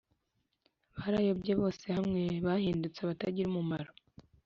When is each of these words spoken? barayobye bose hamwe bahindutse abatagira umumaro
barayobye 0.97 1.53
bose 1.61 1.85
hamwe 1.97 2.21
bahindutse 2.47 2.99
abatagira 3.01 3.47
umumaro 3.49 3.91